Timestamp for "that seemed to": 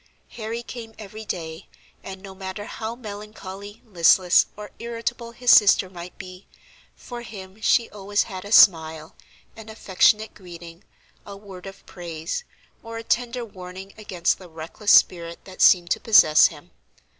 15.45-15.99